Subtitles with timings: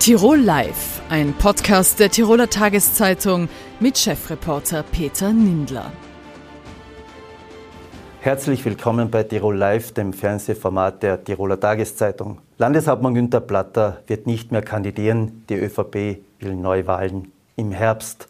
[0.00, 3.50] Tirol Live, ein Podcast der Tiroler Tageszeitung
[3.80, 5.92] mit Chefreporter Peter Nindler.
[8.20, 12.38] Herzlich willkommen bei Tirol Live, dem Fernsehformat der Tiroler Tageszeitung.
[12.56, 15.44] Landeshauptmann Günther Platter wird nicht mehr kandidieren.
[15.50, 18.26] Die ÖVP will Neuwahlen im Herbst.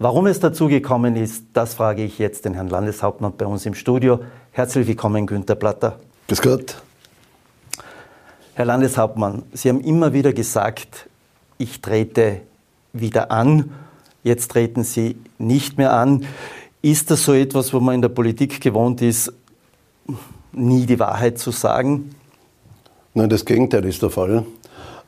[0.00, 3.74] Warum es dazu gekommen ist, das frage ich jetzt den Herrn Landeshauptmann bei uns im
[3.74, 4.18] Studio.
[4.50, 6.00] Herzlich willkommen, Günther Platter.
[6.26, 6.82] Bis Gott.
[8.56, 11.10] Herr Landeshauptmann, Sie haben immer wieder gesagt,
[11.58, 12.40] ich trete
[12.94, 13.70] wieder an.
[14.24, 16.24] Jetzt treten Sie nicht mehr an.
[16.80, 19.30] Ist das so etwas, wo man in der Politik gewohnt ist,
[20.52, 22.14] nie die Wahrheit zu sagen?
[23.12, 24.46] Nein, das Gegenteil ist der Fall.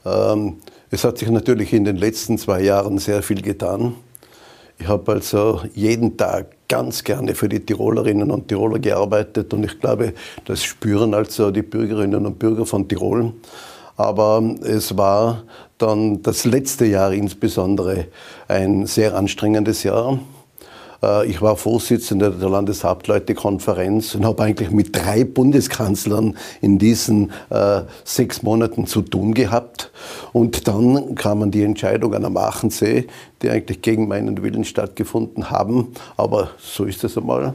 [0.04, 0.58] Ähm,
[0.90, 3.94] es hat sich natürlich in den letzten zwei Jahren sehr viel getan.
[4.80, 9.80] Ich habe also jeden Tag ganz gerne für die Tirolerinnen und Tiroler gearbeitet und ich
[9.80, 10.14] glaube,
[10.44, 13.32] das spüren also die Bürgerinnen und Bürger von Tirol.
[13.96, 15.42] Aber es war
[15.78, 18.06] dann das letzte Jahr insbesondere
[18.46, 20.20] ein sehr anstrengendes Jahr.
[21.02, 27.82] Äh, ich war Vorsitzender der Landeshauptleutekonferenz und habe eigentlich mit drei Bundeskanzlern in diesen äh,
[28.04, 29.90] sechs Monaten zu tun gehabt.
[30.32, 33.06] Und dann kamen die Entscheidungen am Aachensee,
[33.42, 35.88] die eigentlich gegen meinen Willen stattgefunden haben.
[36.16, 37.54] Aber so ist es einmal.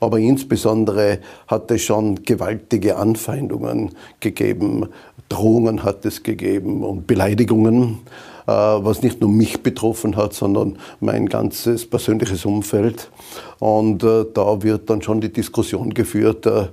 [0.00, 4.88] Aber insbesondere hat es schon gewaltige Anfeindungen gegeben.
[5.28, 8.00] Drohungen hat es gegeben und Beleidigungen.
[8.46, 13.10] Äh, was nicht nur mich betroffen hat, sondern mein ganzes persönliches Umfeld.
[13.58, 16.66] Und äh, da wird dann schon die Diskussion geführt, äh,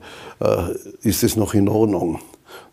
[1.02, 2.20] ist es noch in Ordnung?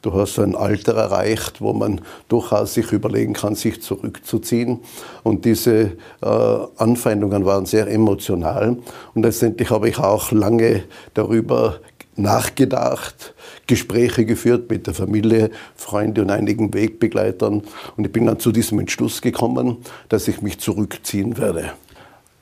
[0.02, 4.80] Du hast ein Alter erreicht, wo man durchaus sich überlegen kann, sich zurückzuziehen.
[5.22, 8.78] Und diese äh, Anfeindungen waren sehr emotional.
[9.14, 11.76] Und letztendlich habe ich auch lange darüber
[12.18, 13.34] nachgedacht,
[13.66, 17.62] Gespräche geführt mit der Familie, Freunde und einigen Wegbegleitern.
[17.96, 21.72] Und ich bin dann zu diesem Entschluss gekommen, dass ich mich zurückziehen werde.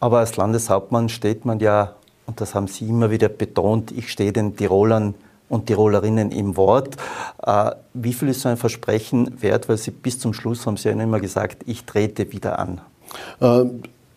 [0.01, 1.95] Aber als Landeshauptmann steht man ja,
[2.27, 5.15] und das haben Sie immer wieder betont, ich stehe den Tirolern
[5.49, 6.97] und Tirolerinnen im Wort.
[7.43, 9.69] Äh, wie viel ist so ein Versprechen wert?
[9.69, 12.81] Weil Sie bis zum Schluss haben Sie ja immer gesagt, ich trete wieder an.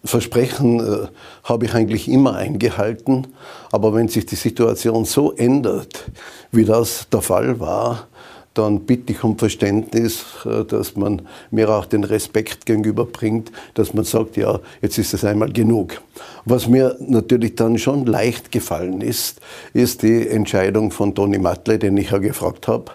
[0.03, 1.07] Versprechen äh,
[1.43, 3.27] habe ich eigentlich immer eingehalten,
[3.71, 6.05] aber wenn sich die Situation so ändert,
[6.51, 8.07] wie das der Fall war,
[8.53, 11.21] dann bitte ich um Verständnis, äh, dass man
[11.51, 16.01] mir auch den Respekt gegenüberbringt, dass man sagt, ja, jetzt ist es einmal genug.
[16.45, 19.39] Was mir natürlich dann schon leicht gefallen ist,
[19.73, 22.91] ist die Entscheidung von Toni Matle, den ich ja gefragt habe,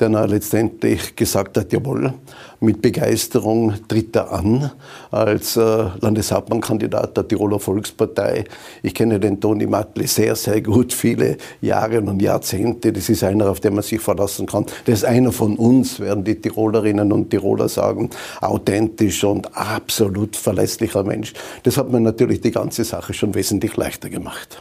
[0.00, 2.14] der letztendlich gesagt hat, jawohl,
[2.60, 4.70] mit Begeisterung tritt er an
[5.10, 8.44] als äh, Landeshauptmannkandidat der Tiroler Volkspartei.
[8.82, 12.92] Ich kenne den Toni Matle sehr, sehr gut, viele Jahre und Jahrzehnte.
[12.92, 14.66] Das ist einer, auf den man sich verlassen kann.
[14.84, 18.10] Das ist einer von uns, werden die Tirolerinnen und Tiroler sagen.
[18.42, 21.32] Authentisch und absolut verlässlicher Mensch.
[21.62, 24.60] Das hat mir natürlich die ganze Sache schon wesentlich leichter gemacht.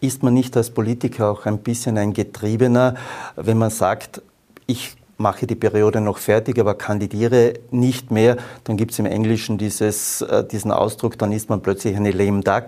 [0.00, 2.94] Ist man nicht als Politiker auch ein bisschen ein Getriebener,
[3.36, 4.22] wenn man sagt,
[4.66, 9.58] ich mache die Periode noch fertig, aber kandidiere nicht mehr, dann gibt es im Englischen
[9.58, 12.66] dieses, äh, diesen Ausdruck, dann ist man plötzlich eine lame duck.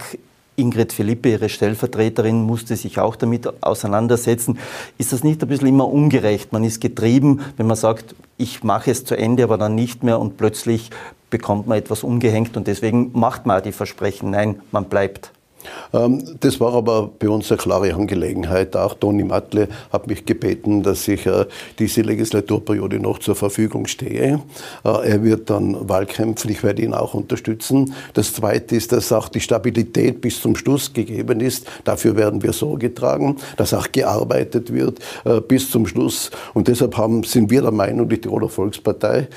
[0.58, 4.58] Ingrid Philippe, ihre Stellvertreterin, musste sich auch damit auseinandersetzen.
[4.96, 6.52] Ist das nicht ein bisschen immer ungerecht?
[6.52, 10.18] Man ist getrieben, wenn man sagt, ich mache es zu Ende, aber dann nicht mehr
[10.18, 10.90] und plötzlich
[11.28, 14.30] bekommt man etwas umgehängt und deswegen macht man die Versprechen.
[14.30, 15.30] Nein, man bleibt.
[15.92, 18.76] Ähm, das war aber bei uns eine klare Angelegenheit.
[18.76, 21.46] Auch Toni Matle hat mich gebeten, dass ich äh,
[21.78, 24.40] diese Legislaturperiode noch zur Verfügung stehe.
[24.84, 27.94] Äh, er wird dann Wahlkämpfen, ich werde ihn auch unterstützen.
[28.14, 31.66] Das Zweite ist, dass auch die Stabilität bis zum Schluss gegeben ist.
[31.84, 36.30] Dafür werden wir Sorge tragen, dass auch gearbeitet wird äh, bis zum Schluss.
[36.54, 39.28] Und deshalb haben, sind wir der Meinung, die Tiroler Volkspartei,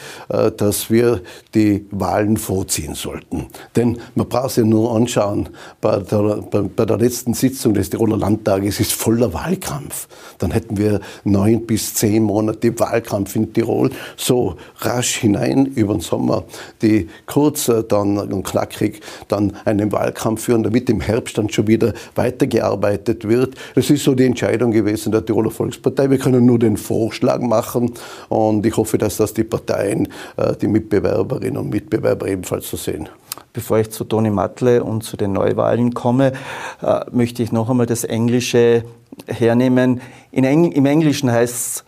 [0.58, 1.22] dass wir
[1.54, 3.48] die Wahlen vorziehen sollten.
[3.76, 5.50] Denn man braucht sich nur anschauen,
[5.82, 10.08] bei der bei, bei, der letzten Sitzung des Tiroler Landtages ist voller Wahlkampf.
[10.38, 13.92] Dann hätten wir neun bis zehn Monate Wahlkampf in Tirol.
[14.18, 16.44] So rasch hinein über den Sommer,
[16.82, 21.94] die kurz dann und knackig dann einen Wahlkampf führen, damit im Herbst dann schon wieder
[22.16, 23.56] weitergearbeitet wird.
[23.76, 26.10] Das ist so die Entscheidung gewesen der Tiroler Volkspartei.
[26.10, 27.94] Wir können nur den Vorschlag machen
[28.30, 30.08] und ich hoffe, dass das die Parteien,
[30.38, 33.10] äh, die Mitbewerberinnen und Mitbewerber ebenfalls so sehen.
[33.54, 36.34] Bevor ich zu Toni Matle und zu den Neuwahlen komme,
[36.82, 38.84] äh, möchte ich noch einmal das Englische
[39.28, 40.02] hernehmen.
[40.32, 41.84] Eng Im Englischen heißt es,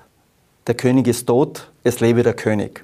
[0.67, 2.83] der König ist tot, es lebe der König.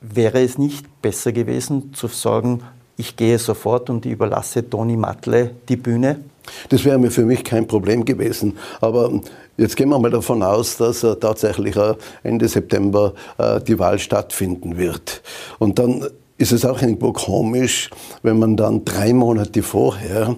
[0.00, 2.62] Wäre es nicht besser gewesen zu sagen,
[2.96, 6.20] ich gehe sofort und überlasse Toni Matle die Bühne?
[6.68, 8.58] Das wäre mir für mich kein Problem gewesen.
[8.80, 9.10] Aber
[9.56, 13.98] jetzt gehen wir mal davon aus, dass äh, tatsächlich äh, Ende September äh, die Wahl
[13.98, 15.22] stattfinden wird.
[15.58, 16.06] Und dann
[16.38, 17.90] ist es auch irgendwo komisch,
[18.22, 20.36] wenn man dann drei Monate vorher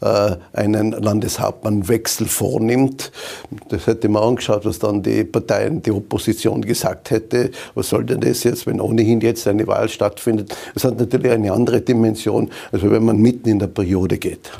[0.00, 3.12] äh, einen Landeshauptmannwechsel vornimmt.
[3.68, 7.50] Das hätte man angeschaut, was dann die Parteien, die Opposition gesagt hätte.
[7.74, 10.56] Was soll denn das jetzt, wenn ohnehin jetzt eine Wahl stattfindet?
[10.74, 14.50] Es hat natürlich eine andere Dimension, als wenn man mitten in der Periode geht.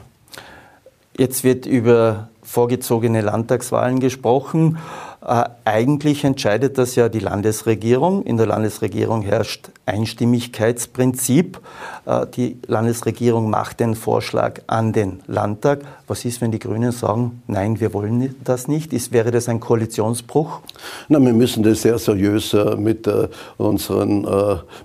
[1.19, 4.79] Jetzt wird über vorgezogene Landtagswahlen gesprochen.
[5.27, 8.23] Äh, eigentlich entscheidet das ja die Landesregierung.
[8.23, 11.61] In der Landesregierung herrscht Einstimmigkeitsprinzip.
[12.05, 15.81] Äh, die Landesregierung macht den Vorschlag an den Landtag.
[16.07, 18.93] Was ist, wenn die Grünen sagen, nein, wir wollen das nicht?
[18.93, 20.61] Ist, wäre das ein Koalitionsbruch?
[21.09, 23.11] Na, wir müssen das sehr seriös äh, mit,
[23.57, 24.27] unseren,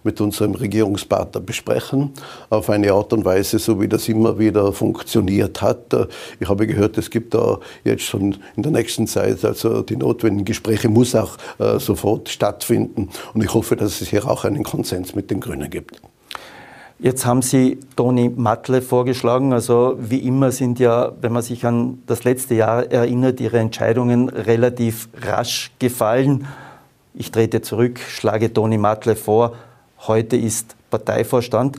[0.04, 2.12] mit unserem Regierungspartner besprechen,
[2.50, 5.96] auf eine Art und Weise, so wie das immer wieder funktioniert hat.
[6.40, 9.98] Ich habe gehört, es gibt da jetzt schon in der nächsten Zeit also die
[10.32, 11.38] notwendigen Gespräche, muss auch
[11.78, 13.10] sofort stattfinden.
[13.34, 16.02] Und ich hoffe, dass es hier auch einen Konsens mit den Grünen gibt.
[17.00, 19.54] Jetzt haben Sie Toni Matle vorgeschlagen.
[19.54, 24.30] Also wie immer sind ja, wenn man sich an das letzte Jahr erinnert, Ihre Entscheidungen
[24.30, 26.46] relativ rasch gefallen.
[27.16, 29.56] Ich trete zurück, schlage Toni Matle vor.
[30.08, 31.78] Heute ist Parteivorstand.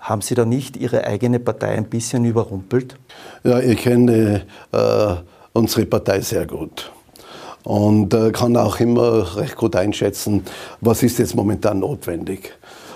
[0.00, 2.96] Haben Sie da nicht Ihre eigene Partei ein bisschen überrumpelt?
[3.44, 5.14] Ja, ich kenne äh,
[5.52, 6.90] unsere Partei sehr gut
[7.64, 10.42] und äh, kann auch immer recht gut einschätzen,
[10.80, 12.52] was ist jetzt momentan notwendig.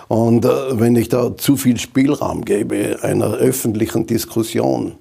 [0.09, 0.49] Und äh,
[0.81, 4.95] wenn ich da zu viel Spielraum gebe einer öffentlichen Diskussion,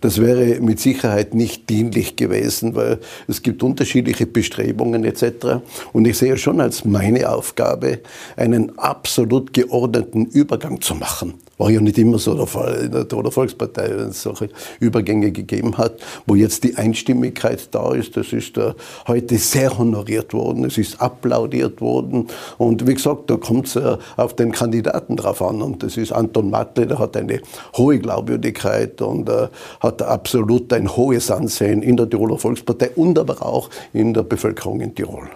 [0.00, 2.98] das wäre mit Sicherheit nicht dienlich gewesen, weil
[3.28, 5.62] es gibt unterschiedliche Bestrebungen etc.
[5.92, 8.00] Und ich sehe schon als meine Aufgabe,
[8.36, 11.34] einen absolut geordneten Übergang zu machen.
[11.58, 15.32] War ja nicht immer so der Fall in der Toder Volkspartei, wenn es solche Übergänge
[15.32, 15.94] gegeben hat,
[16.26, 18.16] wo jetzt die Einstimmigkeit da ist.
[18.16, 18.74] Das ist uh,
[19.06, 22.28] heute sehr honoriert worden, es ist applaudiert worden.
[22.58, 25.62] Und wie gesagt, da kommt es uh, auf den Kandidaten drauf an.
[25.62, 27.40] Und das ist Anton Matle, der hat eine
[27.76, 29.48] hohe Glaubwürdigkeit und uh,
[29.80, 34.82] hat absolut ein hohes Ansehen in der Tiroler Volkspartei und aber auch in der Bevölkerung
[34.82, 35.28] in Tirol.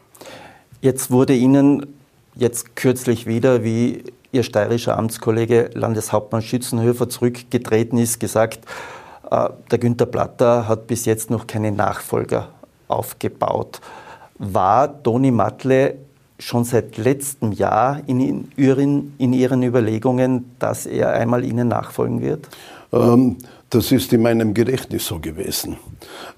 [0.83, 1.87] Jetzt wurde Ihnen
[2.37, 4.03] jetzt kürzlich wieder, wie
[4.33, 8.61] Ihr steirischer Amtskollege Landeshauptmann Schützenhöfer zurückgetreten ist, gesagt,
[9.31, 12.49] äh, der Günther Platter hat bis jetzt noch keine Nachfolger
[12.89, 13.81] aufgebaut.
[14.39, 15.97] War Toni Matle
[16.39, 22.49] schon seit letztem Jahr in, Ihren, in Ihren Überlegungen, dass er einmal Ihnen nachfolgen wird?
[22.93, 23.37] Ähm,
[23.71, 25.77] das ist in meinem Gedächtnis so gewesen.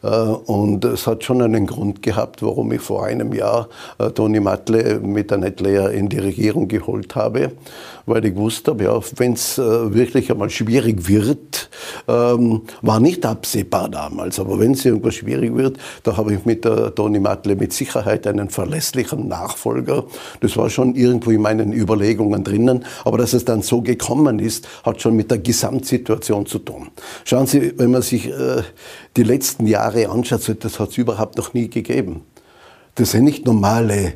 [0.03, 3.69] Äh, und es hat schon einen Grund gehabt, warum ich vor einem Jahr
[3.99, 7.53] äh, Toni Matle mit Annette Lehr in die Regierung geholt habe,
[8.05, 11.71] weil ich wusste, ja, wenn es äh, wirklich einmal schwierig wird,
[12.07, 16.63] ähm, war nicht absehbar damals, aber wenn es irgendwas schwierig wird, da habe ich mit
[16.63, 20.05] Toni Matle mit Sicherheit einen verlässlichen Nachfolger.
[20.41, 24.69] Das war schon irgendwo in meinen Überlegungen drinnen, aber dass es dann so gekommen ist,
[24.85, 26.91] hat schon mit der Gesamtsituation zu tun.
[27.25, 28.63] Schauen Sie, wenn man sich äh,
[29.17, 32.23] die letzten Jahre anschaut, das hat es überhaupt noch nie gegeben.
[32.95, 34.13] Das sind nicht normale äh,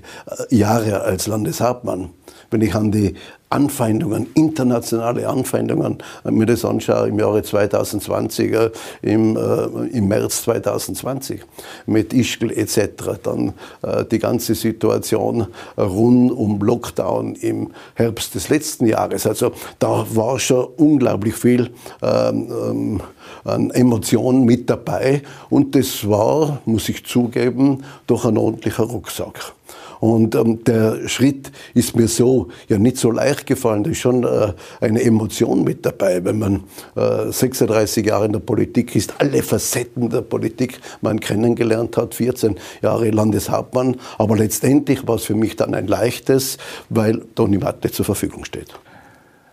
[0.51, 2.11] Jahre als Landeshauptmann.
[2.51, 3.15] Wenn ich an die
[3.49, 8.71] Anfeindungen, internationale Anfeindungen, wenn ich mir das anschaue im Jahre 2020, äh,
[9.03, 11.43] im, äh, im März 2020
[11.87, 13.53] mit Ischgl etc., dann
[13.83, 15.47] äh, die ganze Situation
[15.79, 19.27] rund um Lockdown im Herbst des letzten Jahres.
[19.27, 21.71] Also da war schon unglaublich viel
[22.03, 23.01] ähm,
[23.47, 29.53] ähm Emotionen mit dabei und das war, muss ich zugeben, doch ein ordentlicher Rucksack.
[30.01, 33.85] Und ähm, der Schritt ist mir so ja nicht so leicht gefallen.
[33.85, 38.41] Da ist schon äh, eine Emotion mit dabei, wenn man äh, 36 Jahre in der
[38.41, 43.97] Politik ist, alle Facetten der Politik man kennengelernt hat, 14 Jahre Landeshauptmann.
[44.19, 48.75] Aber letztendlich war es für mich dann ein leichtes, weil Toni Matle zur Verfügung steht.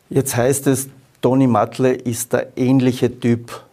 [0.09, 0.89] Jetzt heißt es,
[1.21, 3.63] Toni Matle ist der ähnliche Typ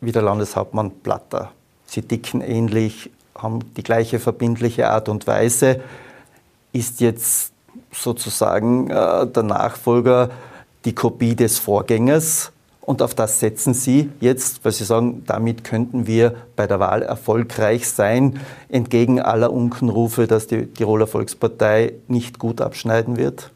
[0.00, 1.52] wie der Landeshauptmann Platter.
[1.86, 5.80] Sie dicken ähnlich, haben die gleiche verbindliche Art und Weise
[6.72, 7.52] ist jetzt
[7.92, 10.30] sozusagen äh, der Nachfolger
[10.84, 12.52] die Kopie des Vorgängers.
[12.82, 17.02] Und auf das setzen Sie jetzt, weil Sie sagen, damit könnten wir bei der Wahl
[17.02, 23.52] erfolgreich sein, entgegen aller Unkenrufe, dass die Tiroler Volkspartei nicht gut abschneiden wird?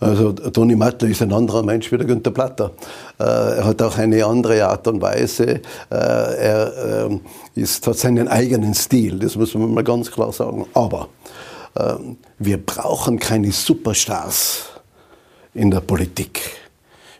[0.00, 2.72] Also Toni Mattler ist ein anderer Mensch wie der Günther Platter.
[3.18, 5.46] Äh, er hat auch eine andere Art und Weise.
[5.46, 7.20] Äh, er äh,
[7.54, 10.66] ist, hat seinen eigenen Stil, das muss man mal ganz klar sagen.
[10.74, 11.53] Aber ähm,
[12.38, 14.66] wir brauchen keine Superstars
[15.54, 16.40] in der Politik.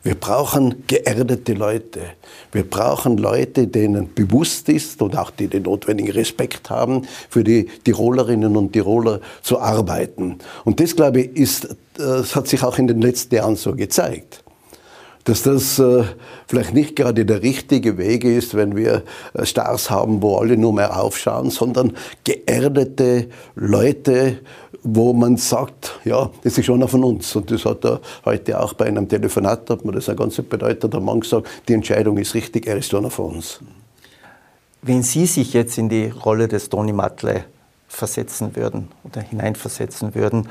[0.05, 2.01] Wir brauchen geerdete Leute.
[2.53, 7.65] Wir brauchen Leute, denen bewusst ist und auch die den notwendigen Respekt haben, für die
[7.65, 10.39] Tirolerinnen und Tiroler zu arbeiten.
[10.65, 14.44] Und das, glaube ich, ist, das hat sich auch in den letzten Jahren so gezeigt
[15.25, 16.05] dass das äh,
[16.47, 19.03] vielleicht nicht gerade der richtige Weg ist, wenn wir
[19.33, 24.39] äh, Stars haben, wo alle nur mehr aufschauen, sondern geerdete Leute,
[24.83, 27.35] wo man sagt, ja, das ist schon von uns.
[27.35, 31.01] Und das hat er heute auch bei einem Telefonat, hat man das ein ganz bedeutender
[31.01, 33.61] Mann gesagt, die Entscheidung ist richtig, er ist einer von uns.
[34.83, 37.45] Wenn Sie sich jetzt in die Rolle des Toni Matle
[37.89, 40.49] versetzen würden oder hineinversetzen würden,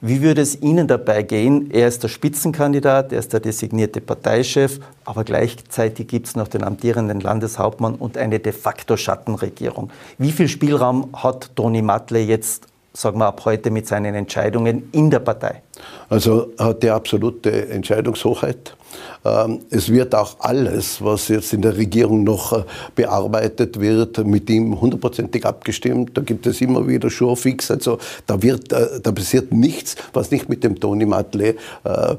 [0.00, 1.70] wie würde es Ihnen dabei gehen?
[1.72, 6.62] Er ist der Spitzenkandidat, er ist der designierte Parteichef, aber gleichzeitig gibt es noch den
[6.62, 9.90] amtierenden Landeshauptmann und eine de facto Schattenregierung.
[10.16, 12.66] Wie viel Spielraum hat Toni Matle jetzt
[12.98, 15.62] sagen wir ab heute mit seinen Entscheidungen in der Partei?
[16.08, 18.76] Also hat die absolute Entscheidungshoheit.
[19.24, 22.62] Ähm, es wird auch alles, was jetzt in der Regierung noch äh,
[22.94, 26.16] bearbeitet wird, mit ihm hundertprozentig abgestimmt.
[26.16, 27.70] Da gibt es immer wieder Showfix.
[27.70, 32.16] Also da, wird, äh, da passiert nichts, was nicht mit dem Toni Matle äh,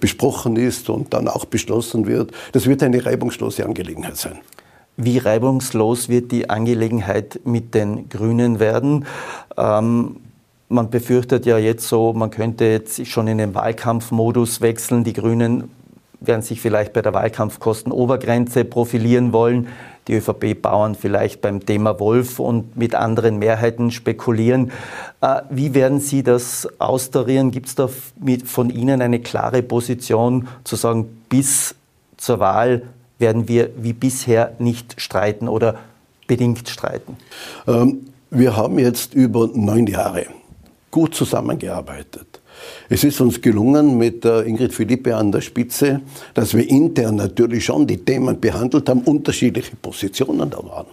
[0.00, 2.32] besprochen ist und dann auch beschlossen wird.
[2.52, 4.38] Das wird eine reibungslose Angelegenheit sein.
[4.96, 9.04] Wie reibungslos wird die Angelegenheit mit den Grünen werden?
[9.56, 10.16] Ähm,
[10.68, 15.04] man befürchtet ja jetzt so, man könnte jetzt schon in den Wahlkampfmodus wechseln.
[15.04, 15.70] Die Grünen
[16.20, 19.68] werden sich vielleicht bei der Wahlkampfkostenobergrenze profilieren wollen.
[20.08, 24.70] Die ÖVP-Bauern vielleicht beim Thema Wolf und mit anderen Mehrheiten spekulieren.
[25.20, 27.50] Äh, wie werden Sie das austarieren?
[27.50, 27.88] Gibt es da
[28.44, 31.74] von Ihnen eine klare Position zu sagen, bis
[32.16, 32.82] zur Wahl
[33.18, 35.76] werden wir wie bisher nicht streiten oder
[36.26, 37.16] bedingt streiten?
[37.66, 40.26] Ähm, wir haben jetzt über neun Jahre
[40.90, 42.35] gut zusammengearbeitet.
[42.88, 46.00] Es ist uns gelungen, mit Ingrid Philippe an der Spitze,
[46.34, 50.86] dass wir intern natürlich schon die Themen behandelt haben, unterschiedliche Positionen da waren.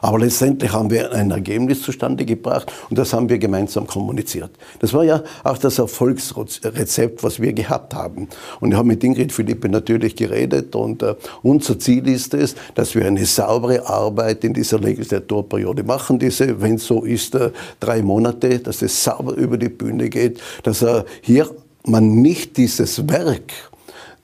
[0.00, 4.50] Aber letztendlich haben wir ein Ergebnis zustande gebracht und das haben wir gemeinsam kommuniziert.
[4.80, 8.28] Das war ja auch das Erfolgsrezept, was wir gehabt haben.
[8.60, 12.94] Und ich habe mit Ingrid Philippe natürlich geredet und äh, unser Ziel ist es, dass
[12.94, 18.02] wir eine saubere Arbeit in dieser Legislaturperiode machen, diese, wenn es so ist, äh, drei
[18.02, 21.50] Monate, dass es sauber über die Bühne geht, dass äh, hier
[21.84, 23.52] man nicht dieses Werk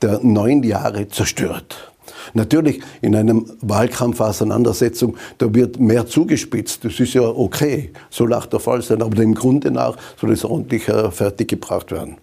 [0.03, 1.93] der neun Jahre zerstört.
[2.35, 6.85] Natürlich in einem Wahlkampfauseinandersetzung, da wird mehr zugespitzt.
[6.85, 9.03] Das ist ja okay, soll auch der Fall sein.
[9.03, 12.17] Aber dem Grunde nach soll es ordentlich äh, fertiggebracht werden.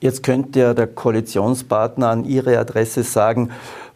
[0.00, 3.50] Jetzt könnte ja der Koalitionspartner an Ihre Adresse sagen,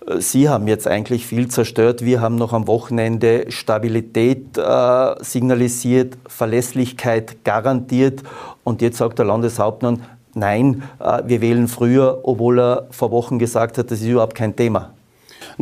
[0.07, 2.05] äh, Sie haben jetzt eigentlich viel zerstört.
[2.05, 8.23] Wir haben noch am Wochenende Stabilität äh, signalisiert, Verlässlichkeit garantiert.
[8.65, 10.03] Und jetzt sagt der Landeshauptmann,
[10.35, 14.57] nein, äh, wir wählen früher, obwohl er vor Wochen gesagt hat, das ist überhaupt kein
[14.57, 14.95] Thema.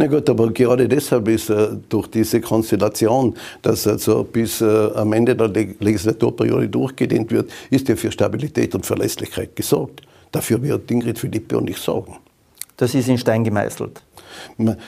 [0.00, 5.12] Na gut, aber gerade deshalb ist äh, durch diese Konstellation, dass also bis äh, am
[5.12, 10.02] Ende der Legislaturperiode durchgedehnt wird, ist ja für Stabilität und Verlässlichkeit gesorgt.
[10.30, 12.14] Dafür wird Ingrid Philippe und ich sorgen.
[12.76, 14.00] Das ist in Stein gemeißelt.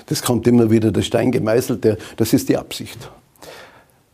[0.06, 3.10] Das kommt immer wieder, der Stein gemeißelt, das ist die Absicht.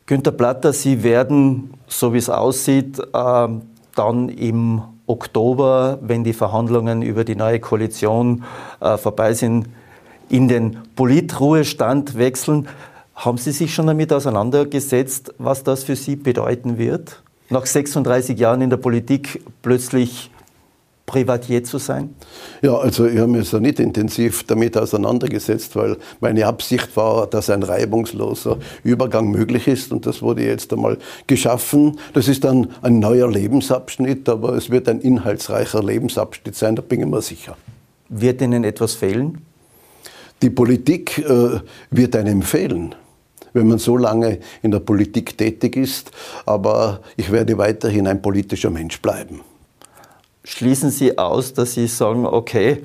[0.07, 3.49] Günter Platter, Sie werden, so wie es aussieht, äh,
[3.95, 8.45] dann im Oktober, wenn die Verhandlungen über die neue Koalition
[8.81, 9.67] äh, vorbei sind,
[10.29, 12.69] in den Politruhestand wechseln.
[13.15, 17.23] Haben Sie sich schon damit auseinandergesetzt, was das für Sie bedeuten wird?
[17.49, 20.31] Nach 36 Jahren in der Politik plötzlich
[21.07, 22.15] Privatier zu sein?
[22.63, 27.49] Ja, also ich habe mich so nicht intensiv damit auseinandergesetzt, weil meine Absicht war, dass
[27.49, 31.99] ein reibungsloser Übergang möglich ist und das wurde jetzt einmal geschaffen.
[32.13, 37.01] Das ist dann ein neuer Lebensabschnitt, aber es wird ein inhaltsreicher Lebensabschnitt sein, da bin
[37.01, 37.57] ich mir sicher.
[38.09, 39.46] Wird Ihnen etwas fehlen?
[40.43, 42.95] Die Politik äh, wird einem fehlen,
[43.53, 46.11] wenn man so lange in der Politik tätig ist,
[46.45, 49.41] aber ich werde weiterhin ein politischer Mensch bleiben.
[50.49, 52.83] Schließen Sie aus, dass Sie sagen, okay,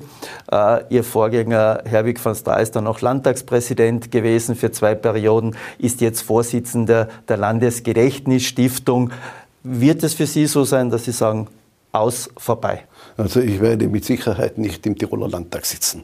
[0.50, 6.00] äh, Ihr Vorgänger Herwig van Sta ist dann noch Landtagspräsident gewesen für zwei Perioden, ist
[6.00, 9.12] jetzt Vorsitzender der Landesgedächtnisstiftung.
[9.62, 11.46] Wird es für Sie so sein, dass Sie sagen,
[11.92, 12.82] aus, vorbei?
[13.16, 16.02] Also ich werde mit Sicherheit nicht im Tiroler Landtag sitzen.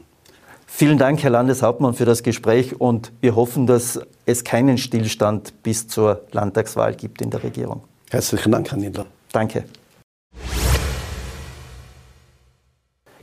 [0.71, 5.89] Vielen Dank, Herr Landeshauptmann, für das Gespräch und wir hoffen, dass es keinen Stillstand bis
[5.89, 7.83] zur Landtagswahl gibt in der Regierung.
[8.09, 9.05] Herzlichen Dank, Herr Niedler.
[9.33, 9.65] Danke.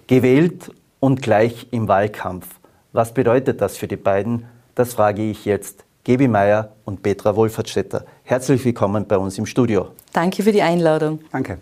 [0.06, 2.46] Gewählt und gleich im Wahlkampf.
[2.92, 4.44] Was bedeutet das für die beiden?
[4.74, 8.04] Das frage ich jetzt Gebi Meier und Petra Wolfertstetter.
[8.24, 9.88] Herzlich willkommen bei uns im Studio.
[10.12, 11.20] Danke für die Einladung.
[11.32, 11.58] Danke.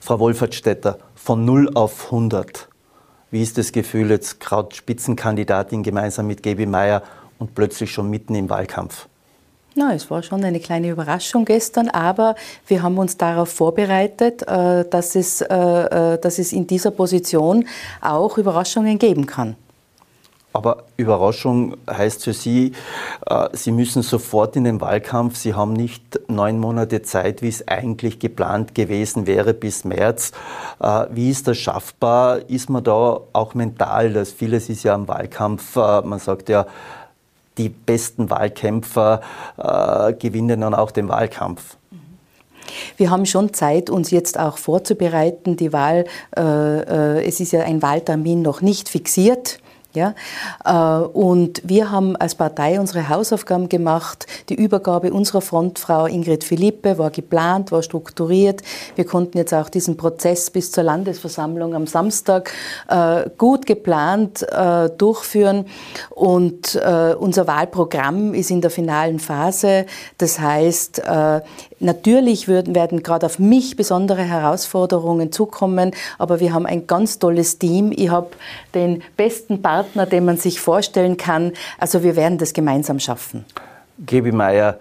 [0.00, 2.68] Frau Wolfertstetter, von 0 auf 100
[3.32, 7.02] Wie ist das Gefühl, jetzt gerade Spitzenkandidatin gemeinsam mit Gaby Meyer
[7.38, 9.08] und plötzlich schon mitten im Wahlkampf?
[9.74, 12.34] Na, es war schon eine kleine Überraschung gestern, aber
[12.66, 17.66] wir haben uns darauf vorbereitet, äh, dass es, äh, äh, dass es in dieser Position
[18.02, 19.56] auch Überraschungen geben kann.
[20.52, 22.72] Aber Überraschung heißt für Sie,
[23.52, 25.36] Sie müssen sofort in den Wahlkampf.
[25.36, 30.32] Sie haben nicht neun Monate Zeit, wie es eigentlich geplant gewesen wäre, bis März.
[31.10, 32.50] Wie ist das schaffbar?
[32.50, 34.12] Ist man da auch mental?
[34.12, 35.76] Das vieles ist ja am Wahlkampf.
[35.76, 36.66] Man sagt ja,
[37.58, 39.20] die besten Wahlkämpfer
[39.58, 41.76] äh, gewinnen dann auch den Wahlkampf.
[42.96, 45.56] Wir haben schon Zeit, uns jetzt auch vorzubereiten.
[45.56, 46.06] Die Wahl,
[46.36, 49.58] äh, äh, es ist ja ein Wahltermin noch nicht fixiert.
[49.94, 50.14] Ja?
[50.64, 54.26] Äh, und wir haben als Partei unsere Hausaufgaben gemacht.
[54.48, 58.62] Die Übergabe unserer Frontfrau Ingrid Philippe war geplant, war strukturiert.
[58.94, 62.52] Wir konnten jetzt auch diesen Prozess bis zur Landesversammlung am Samstag
[62.88, 65.66] äh, gut geplant äh, durchführen.
[66.10, 66.80] Und
[67.18, 69.86] unser Wahlprogramm ist in der finalen Phase.
[70.18, 71.02] Das heißt,
[71.82, 77.90] Natürlich werden gerade auf mich besondere Herausforderungen zukommen, aber wir haben ein ganz tolles Team.
[77.90, 78.28] Ich habe
[78.72, 81.52] den besten Partner, den man sich vorstellen kann.
[81.78, 83.44] Also wir werden das gemeinsam schaffen.
[83.98, 84.78] Gebi Meier,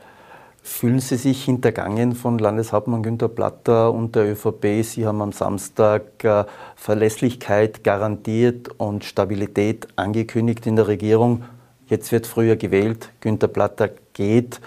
[0.61, 4.83] fühlen Sie sich hintergangen von Landeshauptmann Günter Platter und der ÖVP?
[4.83, 6.43] Sie haben am Samstag äh,
[6.75, 11.45] Verlässlichkeit garantiert und Stabilität angekündigt in der Regierung.
[11.87, 14.61] Jetzt wird früher gewählt, Günter Platter geht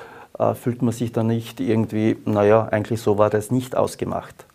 [0.54, 4.46] fühlt man sich da nicht irgendwie, naja, eigentlich so war das nicht ausgemacht.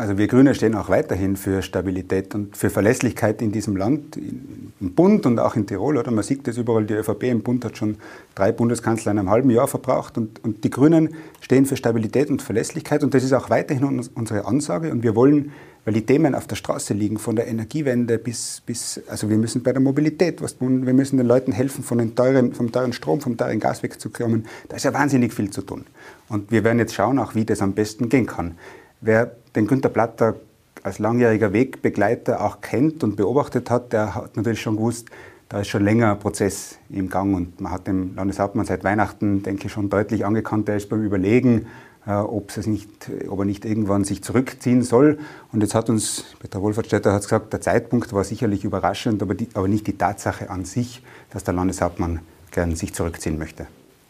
[0.00, 4.94] Also wir Grüne stehen auch weiterhin für Stabilität und für Verlässlichkeit in diesem Land, im
[4.94, 5.96] Bund und auch in Tirol.
[5.96, 6.12] Oder?
[6.12, 7.96] Man sieht das überall, die ÖVP im Bund hat schon
[8.36, 10.16] drei Bundeskanzler in einem halben Jahr verbraucht.
[10.16, 14.46] Und, und die Grünen stehen für Stabilität und Verlässlichkeit und das ist auch weiterhin unsere
[14.46, 14.92] Ansage.
[14.92, 15.50] Und wir wollen
[15.88, 19.62] weil die Themen auf der Straße liegen, von der Energiewende bis, bis also wir müssen
[19.62, 22.92] bei der Mobilität was tun, wir müssen den Leuten helfen, von den teuren, vom teuren
[22.92, 24.44] Strom, vom teuren Gas wegzukommen.
[24.68, 25.86] Da ist ja wahnsinnig viel zu tun.
[26.28, 28.58] Und wir werden jetzt schauen, auch wie das am besten gehen kann.
[29.00, 30.34] Wer den Günter Platter
[30.82, 35.08] als langjähriger Wegbegleiter auch kennt und beobachtet hat, der hat natürlich schon gewusst,
[35.48, 39.42] da ist schon länger ein Prozess im Gang und man hat dem Landeshauptmann seit Weihnachten,
[39.42, 41.64] denke ich, schon deutlich angekannt, er ist beim Überlegen,
[42.08, 42.88] ob, es nicht,
[43.28, 45.18] ob er nicht irgendwann sich zurückziehen soll.
[45.52, 49.48] Und jetzt hat uns, Peter Wolfertstädter hat gesagt, der Zeitpunkt war sicherlich überraschend, aber, die,
[49.54, 53.66] aber nicht die Tatsache an sich, dass der Landeshauptmann gern sich zurückziehen möchte.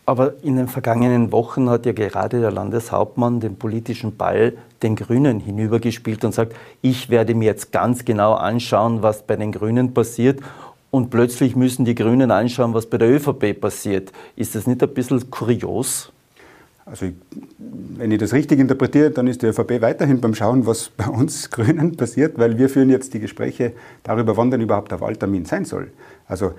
[0.07, 5.39] Aber in den vergangenen Wochen hat ja gerade der Landeshauptmann den politischen Ball den Grünen
[5.39, 10.41] hinübergespielt und sagt, ich werde mir jetzt ganz genau anschauen, was bei den Grünen passiert.
[10.91, 14.13] Und plötzlich müssen die Grünen anschauen, was bei der ÖVP passiert.
[14.35, 16.11] Ist das nicht ein bisschen kurios?
[16.91, 17.07] Also
[17.59, 21.51] wenn ich das richtig interpretiere, dann ist die ÖVP weiterhin beim Schauen, was bei uns
[21.51, 25.65] Grünen passiert, weil wir führen jetzt die Gespräche darüber, wann denn überhaupt der Wahltermin sein
[25.65, 25.91] soll.
[26.27, 26.53] Also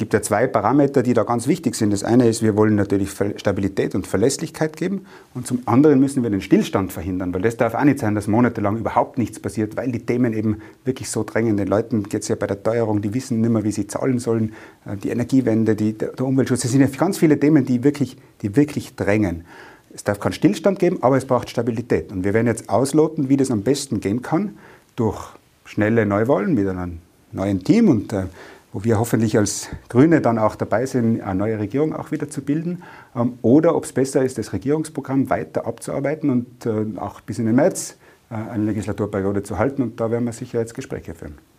[0.00, 1.92] gibt ja zwei Parameter, die da ganz wichtig sind.
[1.92, 6.30] Das eine ist, wir wollen natürlich Stabilität und Verlässlichkeit geben und zum anderen müssen wir
[6.30, 9.92] den Stillstand verhindern, weil das darf auch nicht sein, dass monatelang überhaupt nichts passiert, weil
[9.92, 11.58] die Themen eben wirklich so drängen.
[11.58, 14.18] Den Leuten geht es ja bei der Teuerung, die wissen nicht mehr, wie sie zahlen
[14.18, 14.54] sollen,
[14.86, 16.62] äh, die Energiewende, die, der Umweltschutz.
[16.62, 19.44] Das sind ja ganz viele Themen, die wirklich, die wirklich drängen.
[19.92, 22.10] Es darf keinen Stillstand geben, aber es braucht Stabilität.
[22.10, 24.56] Und wir werden jetzt ausloten, wie das am besten gehen kann,
[24.96, 25.28] durch
[25.66, 27.00] schnelle Neuwahlen mit einem
[27.32, 28.24] neuen Team und äh,
[28.72, 32.42] wo wir hoffentlich als Grüne dann auch dabei sind, eine neue Regierung auch wieder zu
[32.42, 32.82] bilden.
[33.16, 37.46] Ähm, oder ob es besser ist, das Regierungsprogramm weiter abzuarbeiten und äh, auch bis in
[37.46, 37.96] den März
[38.30, 39.82] äh, eine Legislaturperiode zu halten.
[39.82, 41.49] Und da werden wir sicher jetzt Gespräche führen.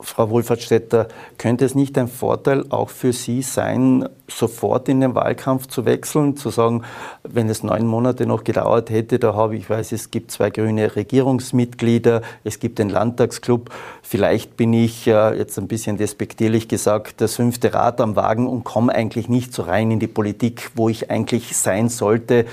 [0.00, 1.08] Frau Wohlfahrtsstädter,
[1.38, 6.36] könnte es nicht ein Vorteil auch für Sie sein, sofort in den Wahlkampf zu wechseln,
[6.36, 6.82] zu sagen,
[7.24, 10.50] wenn es neun Monate noch gedauert hätte, da habe ich, ich weiß, es gibt zwei
[10.50, 13.70] grüne Regierungsmitglieder, es gibt den Landtagsclub,
[14.02, 18.64] vielleicht bin ich äh, jetzt ein bisschen despektierlich gesagt, das fünfte Rad am Wagen und
[18.64, 22.46] komme eigentlich nicht so rein in die Politik, wo ich eigentlich sein sollte,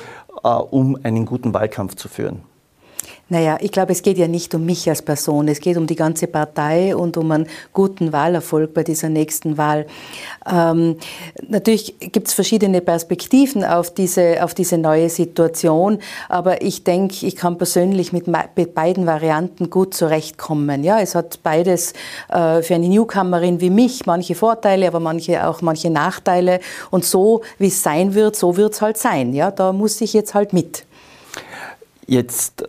[0.43, 2.54] äh, um einen guten Wahlkampf zu führen.
[3.27, 5.95] Naja, ich glaube, es geht ja nicht um mich als Person, es geht um die
[5.95, 9.87] ganze Partei und um einen guten Wahlerfolg bei dieser nächsten Wahl.
[10.51, 10.97] Ähm,
[11.47, 17.35] natürlich gibt es verschiedene Perspektiven auf diese, auf diese neue Situation, aber ich denke, ich
[17.35, 20.83] kann persönlich mit, mit, beiden Varianten gut zurechtkommen.
[20.83, 21.93] Ja, es hat beides
[22.29, 26.59] äh, für eine Newcomerin wie mich manche Vorteile, aber manche auch manche Nachteile.
[26.91, 29.33] Und so, wie es sein wird, so wird es halt sein.
[29.33, 30.85] Ja, da muss ich jetzt halt mit.
[32.07, 32.65] Jetzt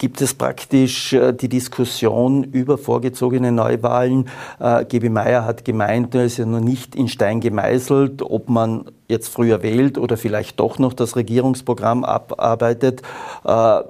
[0.00, 4.28] gibt es praktisch äh, die Diskussion über vorgezogene Neuwahlen.
[4.58, 8.86] Äh, Gebi Meyer hat gemeint, es ist ja noch nicht in Stein gemeißelt, ob man
[9.08, 13.02] jetzt früher wählt oder vielleicht doch noch das Regierungsprogramm abarbeitet.
[13.44, 13.82] Äh,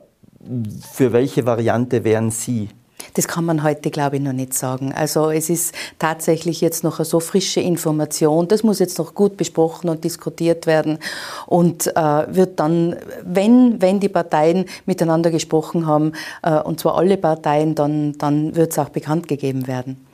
[0.93, 2.69] für welche Variante wären Sie?
[3.15, 4.93] Das kann man heute, glaube ich, noch nicht sagen.
[4.93, 8.49] Also es ist tatsächlich jetzt noch eine so frische Information.
[8.49, 10.99] Das muss jetzt noch gut besprochen und diskutiert werden
[11.47, 17.17] und äh, wird dann, wenn, wenn die Parteien miteinander gesprochen haben, äh, und zwar alle
[17.17, 20.10] Parteien, dann, dann wird es auch bekannt gegeben werden.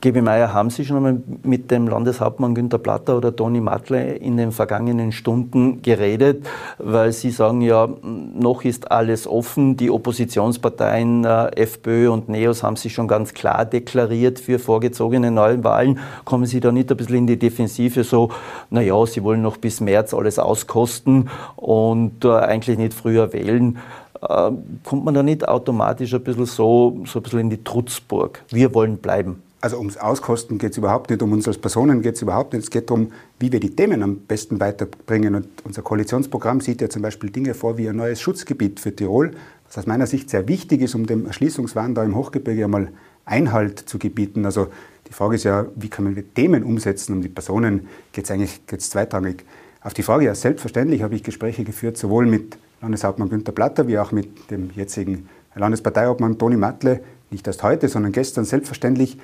[0.00, 4.36] Gibi Meier, haben Sie schon einmal mit dem Landeshauptmann Günter Platter oder Toni Matle in
[4.36, 6.46] den vergangenen Stunden geredet?
[6.78, 9.76] Weil Sie sagen ja, noch ist alles offen.
[9.76, 15.98] Die Oppositionsparteien äh, FPÖ und NEOS haben sich schon ganz klar deklariert für vorgezogene Neuwahlen.
[16.24, 18.30] Kommen Sie da nicht ein bisschen in die Defensive so,
[18.70, 23.78] naja, Sie wollen noch bis März alles auskosten und äh, eigentlich nicht früher wählen?
[24.22, 24.52] Äh,
[24.84, 28.44] kommt man da nicht automatisch ein bisschen so, so ein bisschen in die Trutzburg?
[28.50, 32.14] Wir wollen bleiben also ums Auskosten geht es überhaupt nicht, um uns als Personen geht
[32.14, 32.64] es überhaupt nicht.
[32.64, 35.34] Es geht darum, wie wir die Themen am besten weiterbringen.
[35.34, 39.32] Und unser Koalitionsprogramm sieht ja zum Beispiel Dinge vor wie ein neues Schutzgebiet für Tirol,
[39.66, 42.92] was aus meiner Sicht sehr wichtig ist, um dem Erschließungswahn da im Hochgebirge einmal
[43.24, 44.46] Einhalt zu gebieten.
[44.46, 44.68] Also
[45.08, 47.14] die Frage ist ja, wie kann man die Themen umsetzen?
[47.14, 49.44] Um die Personen geht es eigentlich geht's zweitrangig.
[49.82, 53.98] Auf die Frage, ja, selbstverständlich habe ich Gespräche geführt, sowohl mit Landeshauptmann Günter Platter wie
[53.98, 59.18] auch mit dem jetzigen Landesparteiobmann Toni Matle, nicht erst heute, sondern gestern selbstverständlich.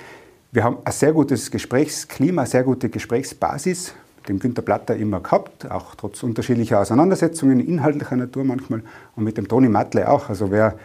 [0.54, 5.18] Wir haben ein sehr gutes Gesprächsklima, eine sehr gute Gesprächsbasis mit dem Günter Platter immer
[5.18, 8.84] gehabt, auch trotz unterschiedlicher Auseinandersetzungen, inhaltlicher Natur manchmal,
[9.16, 10.28] und mit dem Toni Matle auch.
[10.28, 10.78] Also wer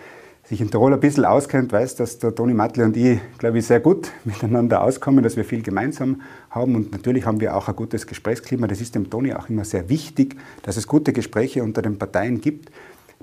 [0.44, 3.68] sich in Tirol ein bisschen auskennt, weiß, dass der Toni Matle und ich, glaube ich,
[3.68, 6.76] sehr gut miteinander auskommen, dass wir viel gemeinsam haben.
[6.76, 8.66] Und natürlich haben wir auch ein gutes Gesprächsklima.
[8.66, 12.42] Das ist dem Toni auch immer sehr wichtig, dass es gute Gespräche unter den Parteien
[12.42, 12.72] gibt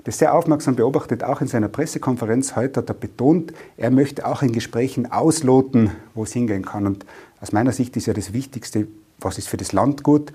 [0.03, 4.41] das sehr aufmerksam beobachtet, auch in seiner Pressekonferenz heute hat er betont, er möchte auch
[4.41, 6.85] in Gesprächen ausloten, wo es hingehen kann.
[6.85, 7.05] Und
[7.41, 8.87] aus meiner Sicht ist ja das Wichtigste,
[9.19, 10.31] was ist für das Land gut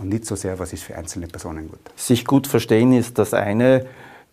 [0.00, 1.80] und nicht so sehr, was ist für einzelne Personen gut.
[1.96, 3.86] Sich gut verstehen ist das eine,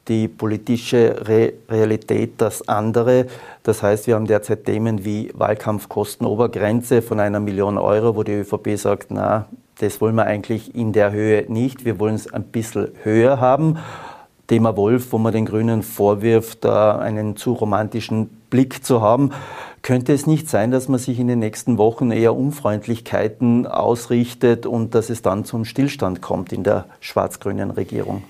[0.07, 3.27] die politische Re Realität das andere.
[3.63, 8.77] Das heißt, wir haben derzeit Themen wie Wahlkampfkostenobergrenze von einer Million Euro, wo die ÖVP
[8.77, 9.47] sagt, na,
[9.79, 13.77] das wollen wir eigentlich in der Höhe nicht, wir wollen es ein bisschen höher haben.
[14.53, 19.31] Thema Wolf, wo man den Grünen vorwirft, einen zu romantischen Blick zu haben.
[19.81, 24.93] Könnte es nicht sein, dass man sich in den nächsten Wochen eher Unfreundlichkeiten ausrichtet und
[24.93, 28.21] dass es dann zum Stillstand kommt in der schwarz-grünen Regierung?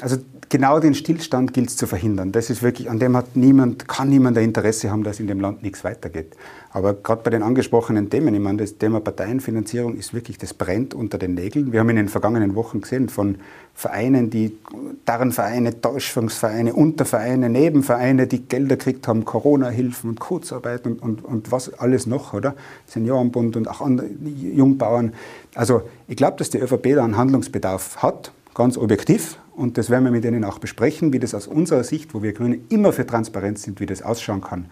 [0.00, 0.16] Also
[0.50, 2.32] genau den Stillstand gilt es zu verhindern.
[2.32, 5.40] Das ist wirklich, an dem hat niemand, kann niemand ein Interesse haben, dass in dem
[5.40, 6.36] Land nichts weitergeht.
[6.72, 10.92] Aber gerade bei den angesprochenen Themen, ich meine, das Thema Parteienfinanzierung ist wirklich, das brennt
[10.92, 11.72] unter den Nägeln.
[11.72, 13.36] Wir haben in den vergangenen Wochen gesehen von
[13.74, 14.56] Vereinen, die
[15.04, 21.72] Darrenvereine, Täuschungsvereine, Untervereine, Nebenvereine, die Gelder gekriegt haben, Corona-Hilfen und Kurzarbeit und, und, und was
[21.74, 22.54] alles noch, oder?
[22.86, 25.14] Seniorenbund und auch andere Jungbauern.
[25.54, 29.38] Also ich glaube, dass die ÖVP da einen Handlungsbedarf hat, ganz objektiv.
[29.60, 32.32] Und das werden wir mit Ihnen auch besprechen, wie das aus unserer Sicht, wo wir
[32.32, 34.66] Grüne immer für Transparenz sind, wie das ausschauen kann.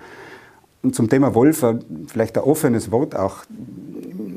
[0.82, 1.62] Und zum Thema Wolf
[2.06, 3.44] vielleicht ein offenes Wort auch.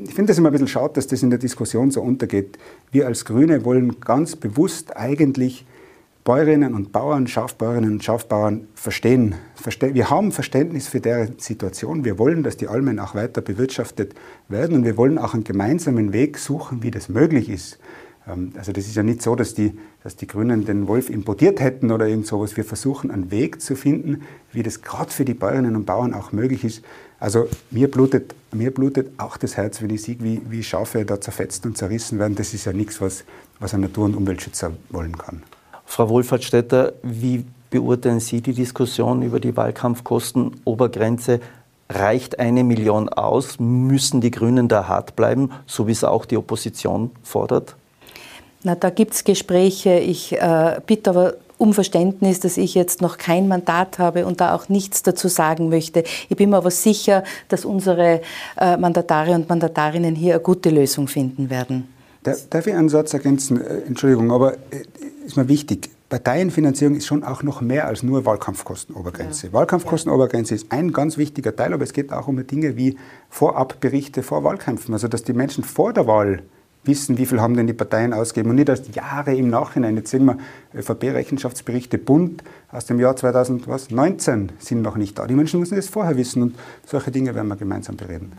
[0.04, 2.58] Ich finde es immer ein bisschen schade, dass das in der Diskussion so untergeht.
[2.90, 5.64] Wir als Grüne wollen ganz bewusst eigentlich
[6.22, 9.36] Bäuerinnen und Bauern, Schafbäuerinnen und Schafbauern verstehen.
[9.80, 12.04] Wir haben Verständnis für deren Situation.
[12.04, 14.14] Wir wollen, dass die Almen auch weiter bewirtschaftet
[14.48, 17.78] werden und wir wollen auch einen gemeinsamen Weg suchen, wie das möglich ist.
[18.26, 21.60] Ähm, also das ist ja nicht so, dass die, dass die Grünen den Wolf importiert
[21.60, 22.56] hätten oder irgend sowas.
[22.56, 26.32] Wir versuchen einen Weg zu finden, wie das gerade für die Bäuerinnen und Bauern auch
[26.32, 26.82] möglich ist.
[27.18, 31.20] Also mir blutet, mir blutet auch das Herz, wenn ich sehe, wie, wie Schafe da
[31.20, 32.34] zerfetzt und zerrissen werden.
[32.34, 33.24] Das ist ja nichts, was,
[33.60, 35.42] was ein Natur- und Umweltschützer wollen kann.
[35.84, 41.40] Frau Wohlfahrtsstädter, wie beurteilen Sie die Diskussion über die Wahlkampfkostenobergrenze?
[41.88, 43.60] Reicht eine Million aus?
[43.60, 47.76] Müssen die Grünen da hart bleiben, so wie es auch die Opposition fordert?
[48.64, 49.98] Na, da gibt es Gespräche.
[49.98, 54.54] Ich äh, bitte aber um Verständnis, dass ich jetzt noch kein Mandat habe und da
[54.54, 56.02] auch nichts dazu sagen möchte.
[56.28, 58.20] Ich bin mir aber sicher, dass unsere
[58.60, 61.88] äh, Mandatare und Mandatarinnen hier eine gute Lösung finden werden.
[62.24, 63.60] Darf ich einen Satz ergänzen?
[63.60, 64.58] Äh, Entschuldigung, aber äh,
[65.24, 65.90] ist mir wichtig.
[66.08, 69.46] Parteienfinanzierung ist schon auch noch mehr als nur Wahlkampfkostenobergrenze.
[69.46, 69.52] Ja.
[69.54, 72.96] Wahlkampfkostenobergrenze ist ein ganz wichtiger Teil, aber es geht auch um Dinge wie
[73.30, 74.92] Vorabberichte vor Wahlkämpfen.
[74.92, 76.42] Also, dass die Menschen vor der Wahl
[76.84, 79.96] wissen, wie viel haben denn die Parteien ausgegeben und nicht erst Jahre im Nachhinein.
[79.96, 80.38] Jetzt sehen wir
[80.74, 85.26] ÖVP-Rechenschaftsberichte Bund aus dem Jahr 2019 sind noch nicht da.
[85.26, 88.32] Die Menschen müssen das vorher wissen und solche Dinge werden wir gemeinsam bereden.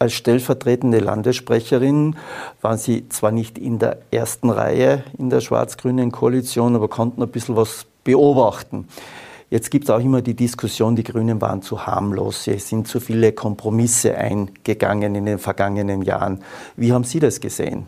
[0.00, 2.14] Als stellvertretende Landessprecherin
[2.60, 7.28] waren Sie zwar nicht in der ersten Reihe in der schwarz-grünen Koalition, aber konnten ein
[7.28, 8.86] bisschen was beobachten.
[9.50, 13.00] Jetzt gibt es auch immer die Diskussion, die Grünen waren zu harmlos, es sind zu
[13.00, 16.42] viele Kompromisse eingegangen in den vergangenen Jahren.
[16.76, 17.86] Wie haben Sie das gesehen?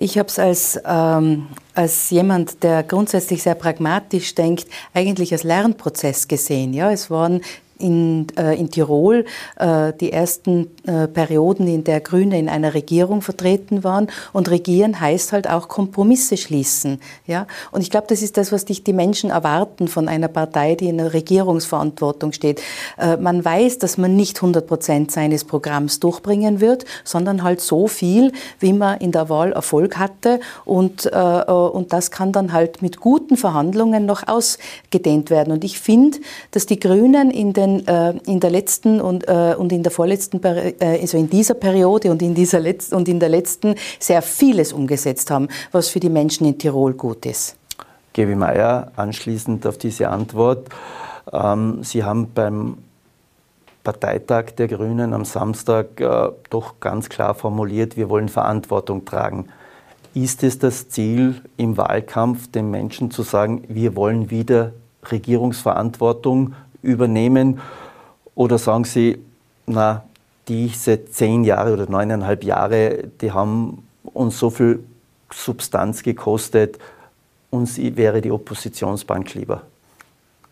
[0.00, 6.28] Ich habe es als, ähm, als jemand, der grundsätzlich sehr pragmatisch denkt, eigentlich als Lernprozess
[6.28, 6.72] gesehen.
[6.72, 7.42] Ja, es waren
[7.78, 9.24] in, äh, in Tirol
[9.56, 14.08] äh, die ersten äh, Perioden, in der Grüne in einer Regierung vertreten waren.
[14.32, 17.00] Und regieren heißt halt auch Kompromisse schließen.
[17.26, 17.46] Ja?
[17.70, 20.88] Und ich glaube, das ist das, was dich die Menschen erwarten von einer Partei, die
[20.88, 22.60] in der Regierungsverantwortung steht.
[22.98, 27.86] Äh, man weiß, dass man nicht 100 Prozent seines Programms durchbringen wird, sondern halt so
[27.86, 30.40] viel, wie man in der Wahl Erfolg hatte.
[30.64, 35.52] Und, äh, äh, und das kann dann halt mit guten Verhandlungen noch ausgedehnt werden.
[35.52, 36.18] Und ich finde,
[36.50, 39.92] dass die Grünen in den Grünen äh, in der letzten und, äh, und in der
[39.92, 44.22] vorletzten, äh, also in dieser Periode und in, dieser Letz und in der letzten sehr
[44.22, 47.56] vieles umgesetzt haben, was für die Menschen in Tirol gut ist.
[48.12, 50.68] Gebi Meier, anschließend auf diese Antwort.
[51.32, 52.78] Ähm, Sie haben beim
[53.84, 59.46] Parteitag der Grünen am Samstag äh, doch ganz klar formuliert, wir wollen Verantwortung tragen.
[60.14, 64.72] Ist es das Ziel im Wahlkampf, den Menschen zu sagen, wir wollen wieder
[65.10, 67.60] Regierungsverantwortung übernehmen?
[68.34, 69.18] Oder sagen Sie,
[69.66, 70.04] na,
[70.48, 74.80] diese zehn Jahre oder neuneinhalb Jahre, die haben uns so viel
[75.32, 76.78] Substanz gekostet,
[77.50, 79.62] uns wäre die Oppositionsbank lieber?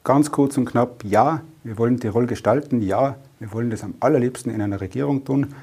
[0.04, 4.54] Ganz kurz und knapp, ja, wir wollen Tirol gestalten, ja, wir wollen das am allerliebsten
[4.54, 5.54] in einer Regierung tun.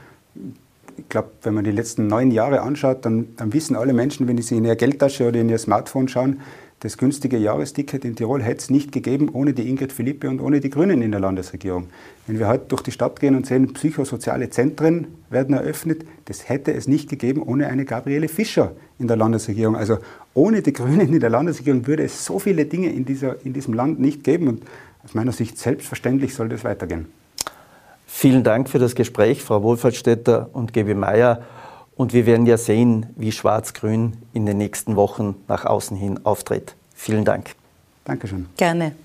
[0.98, 4.40] Ich glaube, wenn man die letzten neun Jahre anschaut, dann, dann wissen alle Menschen, wenn
[4.42, 6.42] sie in ihre Geldtasche oder in ihr Smartphone schauen,
[6.84, 10.60] das günstige Jahresticket in Tirol hätte es nicht gegeben ohne die Ingrid Philippe und ohne
[10.60, 11.88] die Grünen in der Landesregierung.
[12.28, 16.74] Wenn wir heute durch die Stadt gehen und sehen, psychosoziale Zentren werden eröffnet, das hätte
[16.74, 19.78] es nicht gegeben ohne eine Gabriele Fischer in der Landesregierung.
[19.78, 20.00] Also
[20.34, 23.74] ohne die Grünen in der Landesregierung würde es so viele Dinge in, dieser, in diesem
[23.74, 24.50] Land nicht geben.
[24.50, 24.64] Und
[25.06, 27.06] aus meiner Sicht selbstverständlich soll das weitergehen.
[28.06, 31.44] Vielen Dank für das Gespräch, Frau Wohlfahrtsstädter und Gebi Meier.
[31.96, 36.76] Und wir werden ja sehen, wie Schwarz-Grün in den nächsten Wochen nach außen hin auftritt.
[36.96, 37.56] Vielen Dank.
[38.06, 38.48] Dankeschön.
[38.58, 38.96] Gerne.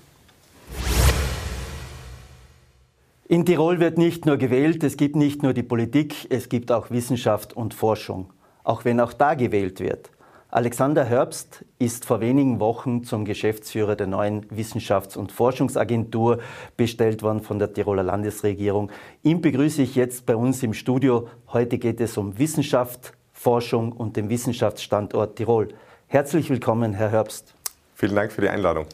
[3.27, 6.89] In Tirol wird nicht nur gewählt, es gibt nicht nur die Politik, es gibt auch
[6.89, 8.31] Wissenschaft und Forschung.
[8.63, 10.09] Auch wenn auch da gewählt wird.
[10.51, 16.39] Alexander Herbst ist vor wenigen Wochen zum Geschäftsführer der neuen Wissenschafts- und Forschungsagentur
[16.75, 18.91] bestellt worden von der Tiroler Landesregierung.
[19.21, 21.27] Ihn begrüße ich jetzt bei uns im Studio.
[21.53, 25.67] Heute geht es um Wissenschaft, Forschung und den Wissenschaftsstandort Tirol.
[26.07, 27.53] Herzlich willkommen, Herr Herbst.
[27.93, 28.87] Vielen Dank für die Einladung.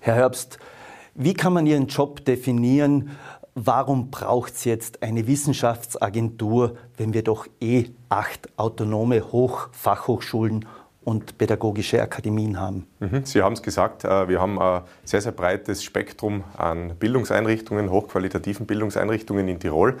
[0.00, 0.58] Herr Herbst,
[1.14, 3.16] wie kann man Ihren Job definieren?
[3.54, 10.66] Warum braucht es jetzt eine Wissenschaftsagentur, wenn wir doch eh acht autonome Hochfachhochschulen
[11.08, 12.86] und pädagogische Akademien haben.
[13.00, 17.90] Mhm, Sie haben es gesagt, äh, wir haben ein sehr, sehr breites Spektrum an Bildungseinrichtungen,
[17.90, 19.96] hochqualitativen Bildungseinrichtungen in Tirol.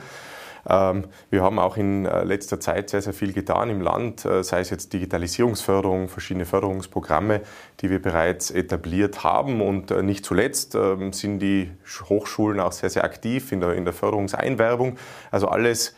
[0.68, 4.44] Ähm, wir haben auch in äh, letzter Zeit sehr, sehr viel getan im Land, äh,
[4.44, 7.40] sei es jetzt Digitalisierungsförderung, verschiedene Förderungsprogramme,
[7.80, 9.62] die wir bereits etabliert haben.
[9.62, 11.70] Und nicht zuletzt ähm, sind die
[12.10, 14.98] Hochschulen auch sehr, sehr aktiv in der, in der Förderungseinwerbung.
[15.30, 15.94] Also alles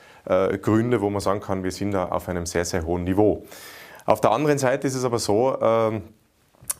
[0.60, 3.46] Gründe, wo man sagen kann, wir sind da auf einem sehr, sehr hohen Niveau.
[4.06, 6.02] Auf der anderen Seite ist es aber so, ähm,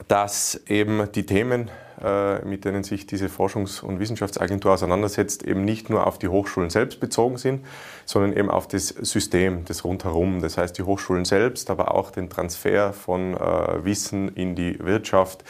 [0.09, 1.71] dass eben die Themen,
[2.03, 6.71] äh, mit denen sich diese Forschungs- und Wissenschaftsagentur auseinandersetzt, eben nicht nur auf die Hochschulen
[6.71, 7.65] selbst bezogen sind,
[8.07, 10.41] sondern eben auf das System, das rundherum.
[10.41, 15.45] Das heißt, die Hochschulen selbst, aber auch den Transfer von äh, Wissen in die Wirtschaft,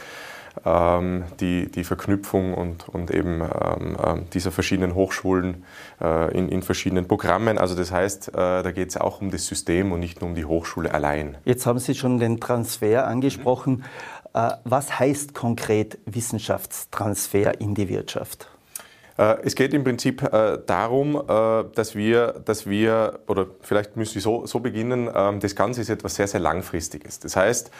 [1.40, 5.64] die, die Verknüpfung und, und eben ähm, ähm, dieser verschiedenen Hochschulen
[6.00, 7.56] äh, in, in verschiedenen Programmen.
[7.56, 10.36] Also das heißt, äh, da geht es auch um das System und nicht nur um
[10.36, 11.38] die Hochschule allein.
[11.44, 13.84] Jetzt haben Sie schon den Transfer angesprochen.
[14.32, 14.42] Mhm.
[14.62, 18.48] Was heißt konkret Wissenschaftstransfer in die Wirtschaft?
[19.16, 20.22] Es geht im Prinzip
[20.66, 21.20] darum,
[21.74, 25.10] dass wir, dass wir oder vielleicht müssen wir so, so beginnen,
[25.40, 27.18] das Ganze ist etwas sehr, sehr Langfristiges.
[27.18, 27.72] Das heißt,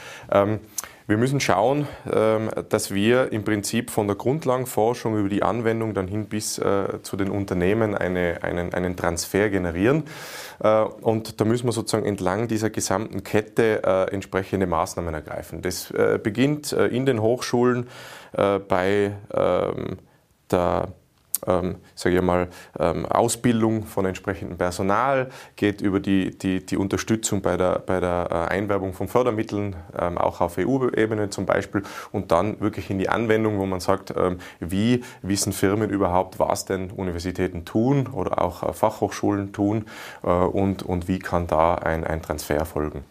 [1.11, 6.07] wir müssen schauen, ähm, dass wir im Prinzip von der Grundlagenforschung über die Anwendung dann
[6.07, 10.05] hin bis äh, zu den Unternehmen eine, einen, einen Transfer generieren.
[10.63, 15.63] Äh, und da müssen wir sozusagen entlang dieser gesamten Kette äh, entsprechende Maßnahmen ergreifen.
[15.63, 15.93] Das
[16.23, 17.89] beginnt in den Hochschulen
[18.33, 19.99] bei ähm,
[20.51, 20.89] der
[21.47, 22.49] ähm, sage ich mal,
[22.79, 28.29] ähm, Ausbildung von entsprechendem Personal, geht über die, die, die Unterstützung bei der, bei der
[28.31, 33.09] äh, Einwerbung von Fördermitteln, ähm, auch auf EU-Ebene zum Beispiel, und dann wirklich in die
[33.09, 38.63] Anwendung, wo man sagt, ähm, wie wissen Firmen überhaupt, was denn Universitäten tun oder auch
[38.63, 39.87] äh, Fachhochschulen tun
[40.23, 43.05] äh, und, und wie kann da ein, ein Transfer erfolgen.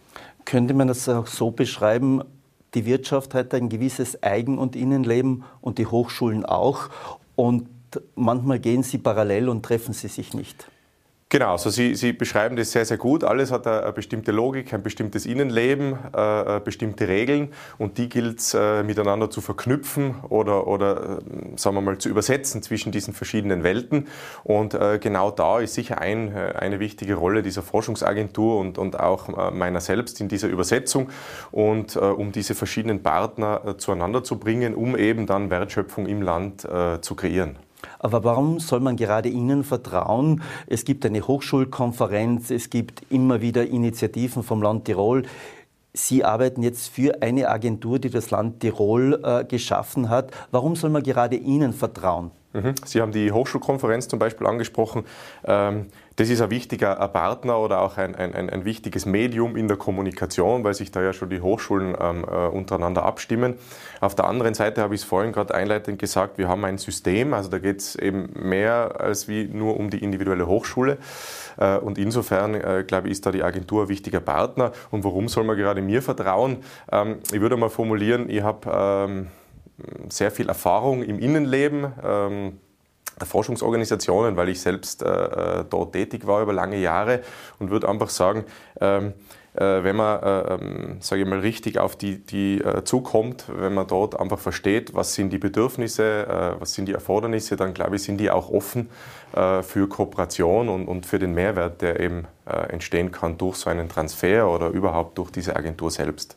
[0.44, 2.22] Könnte man das auch so beschreiben,
[2.74, 6.88] die Wirtschaft hat ein gewisses Eigen- und Innenleben und die Hochschulen auch.
[7.34, 7.68] Und
[8.14, 10.66] manchmal gehen sie parallel und treffen sie sich nicht.
[11.32, 13.22] Genau, also Sie, Sie beschreiben das sehr, sehr gut.
[13.22, 18.40] Alles hat eine, bestimmte Logik, ein bestimmtes Innenleben, äh, äh bestimmte Regeln und die gilt
[18.40, 23.14] es äh, miteinander zu verknüpfen oder, oder äh, sagen wir mal, zu übersetzen zwischen diesen
[23.14, 24.08] verschiedenen Welten.
[24.42, 28.98] Und äh, genau da ist sicher ein, äh, eine wichtige Rolle dieser Forschungsagentur und, und
[28.98, 31.10] auch meiner selbst in dieser Übersetzung
[31.52, 36.66] und um diese verschiedenen Partner zueinander zu bringen, um eben dann Wertschöpfung im Land
[37.00, 37.56] zu kreieren.
[38.00, 40.42] Aber warum soll man gerade Ihnen vertrauen?
[40.66, 45.24] Es gibt eine Hochschulkonferenz, es gibt immer wieder Initiativen vom Land Tirol.
[45.92, 50.30] Sie arbeiten jetzt für eine Agentur, die das Land Tirol äh, geschaffen hat.
[50.50, 52.30] Warum soll man gerade Ihnen vertrauen?
[52.54, 52.74] Mhm.
[52.84, 55.04] Sie haben die Hochschulkonferenz zum Beispiel angesprochen.
[55.44, 55.86] Ähm,
[56.20, 60.64] das ist ein wichtiger Partner oder auch ein, ein, ein wichtiges Medium in der Kommunikation,
[60.64, 63.54] weil sich da ja schon die Hochschulen ähm, äh, untereinander abstimmen.
[64.02, 67.32] Auf der anderen Seite habe ich es vorhin gerade einleitend gesagt, wir haben ein System,
[67.32, 70.98] also da geht es eben mehr als wie nur um die individuelle Hochschule.
[71.56, 74.72] Äh, und insofern, äh, glaube ich, ist da die Agentur ein wichtiger Partner.
[74.90, 76.58] Und warum soll man gerade mir vertrauen?
[76.92, 79.28] Ähm, ich würde mal formulieren, ich habe ähm,
[80.10, 82.58] sehr viel Erfahrung im Innenleben ähm,
[83.26, 87.20] Forschungsorganisationen, weil ich selbst äh, äh, dort tätig war über lange Jahre
[87.58, 88.44] und würde einfach sagen,
[88.80, 89.14] ähm,
[89.54, 93.74] äh, wenn man, äh, ähm, sage ich mal, richtig auf die, die äh, zukommt, wenn
[93.74, 97.96] man dort einfach versteht, was sind die Bedürfnisse, äh, was sind die Erfordernisse, dann glaube
[97.96, 98.88] ich, sind die auch offen
[99.32, 104.50] für Kooperation und, und für den Mehrwert, der eben entstehen kann durch so einen Transfer
[104.50, 106.34] oder überhaupt durch diese Agentur selbst.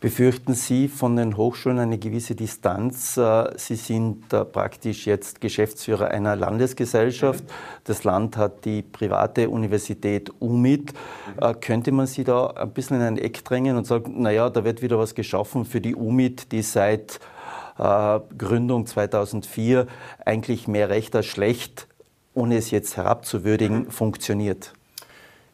[0.00, 3.18] Befürchten Sie von den Hochschulen eine gewisse Distanz?
[3.18, 7.44] Äh, Sie sind praktisch jetzt Geschäftsführer einer Landesgesellschaft.
[7.44, 7.48] Mhm.
[7.84, 10.94] Das Land hat die private Universität UMIT.
[11.38, 14.64] Äh, könnte man Sie da ein bisschen in ein Eck drängen und sagen, naja, da
[14.64, 17.20] wird wieder was geschaffen für die UMIT, die seit
[17.78, 19.86] äh, Gründung 2004
[20.24, 21.88] eigentlich mehr recht als schlecht,
[22.32, 23.90] ohne es jetzt herabzuwürdigen, mhm.
[23.90, 24.72] funktioniert?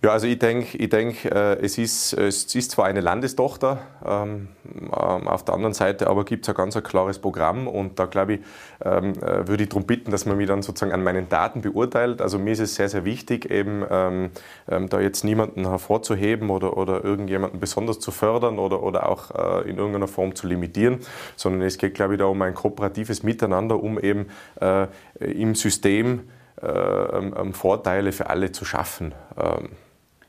[0.03, 4.49] Ja, also ich denke, ich denk, äh, es, ist, es ist zwar eine Landestochter, ähm,
[4.65, 8.05] ähm, auf der anderen Seite aber gibt es ein ganz ein klares Programm und da
[8.05, 8.41] glaube ich,
[8.85, 12.21] ähm, äh, würde ich darum bitten, dass man mich dann sozusagen an meinen Daten beurteilt.
[12.21, 14.31] Also mir ist es sehr, sehr wichtig, eben ähm,
[14.69, 19.69] ähm, da jetzt niemanden hervorzuheben oder, oder irgendjemanden besonders zu fördern oder, oder auch äh,
[19.69, 21.01] in irgendeiner Form zu limitieren,
[21.37, 24.27] sondern es geht, glaube ich, da um ein kooperatives Miteinander, um eben
[24.61, 24.89] äh,
[25.21, 26.29] im System
[26.63, 29.15] äh, ähm, Vorteile für alle zu schaffen.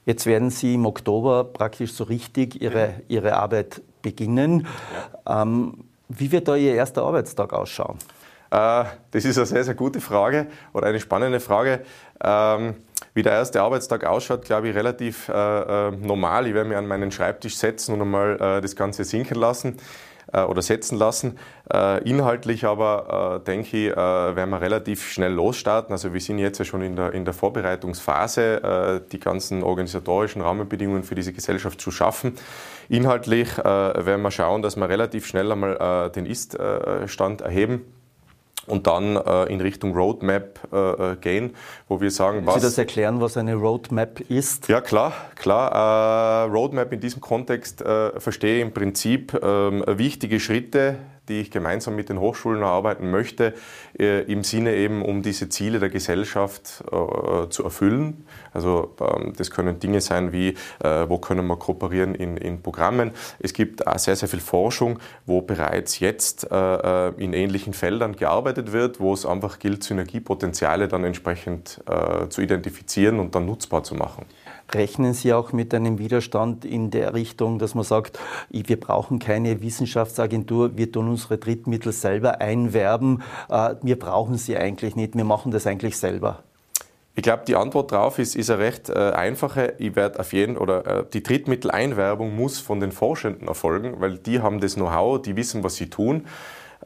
[0.08, 4.65] Jetzt werden Sie im Oktober praktisch so richtig Ihre, Ihre Arbeit beginnen.
[5.28, 5.41] Ja.
[5.41, 7.98] Ähm, wie wird da Ihr erster Arbeitstag ausschauen?
[8.50, 11.82] Äh, das ist eine sehr, sehr gute Frage oder eine spannende Frage.
[12.24, 12.76] Ähm,
[13.15, 15.34] wie der erste Arbeitstag ausschaut, glaube ich, relativ äh,
[15.89, 16.48] äh, normal.
[16.48, 19.76] Ich werde mich an meinen Schreibtisch setzen und einmal äh, das Ganze sinken lassen
[20.34, 21.38] äh, oder setzen lassen.
[21.72, 25.94] Äh, inhaltlich aber, äh, denke ich, werden wir relativ schnell losstarten.
[25.94, 31.04] Also wir sind jetzt ja schon in der, in der Vorbereitungsphase, die ganzen organisatorischen Rahmenbedingungen
[31.04, 32.36] für diese Gesellschaft zu schaffen.
[32.90, 37.86] Inhaltlich werden wir schauen, dass wir relativ schnell einmal den Ist-Stand erheben
[38.68, 41.56] und dann äh, in Richtung Roadmap äh, gehen,
[41.88, 42.56] wo wir sagen, was...
[42.56, 44.68] Sie das erklären, was eine Roadmap ist?
[44.68, 46.46] Ja, klar, klar.
[46.46, 51.52] Äh, Roadmap in diesem Kontext äh, verstehe ich im Prinzip ähm, wichtige Schritte, die ich
[51.52, 53.54] gemeinsam mit den Hochschulen erarbeiten möchte,
[53.98, 58.26] äh, im Sinne eben, um diese Ziele der Gesellschaft äh, zu erfüllen.
[58.54, 60.50] Also ähm, das können Dinge sein wie,
[60.84, 63.12] äh, wo können wir kooperieren in, in Programmen.
[63.40, 68.16] Es gibt auch sehr, sehr viel Forschung, wo bereits jetzt äh, äh, in ähnlichen Feldern
[68.16, 73.84] gearbeitet wird, wo es einfach gilt, Synergiepotenziale dann entsprechend äh, zu identifizieren und dann nutzbar
[73.84, 74.26] zu machen.
[74.74, 79.62] Rechnen Sie auch mit einem Widerstand in der Richtung, dass man sagt, wir brauchen keine
[79.62, 85.52] Wissenschaftsagentur, wir tun unsere Drittmittel selber einwerben, äh, wir brauchen sie eigentlich nicht, wir machen
[85.52, 86.44] das eigentlich selber?
[87.16, 89.74] Ich glaube, die Antwort darauf ist, ist eine recht äh, einfache.
[89.80, 94.42] Ich werde auf jeden oder äh, die Drittmitteleinwerbung muss von den Forschenden erfolgen, weil die
[94.42, 96.28] haben das Know-how, die wissen, was sie tun.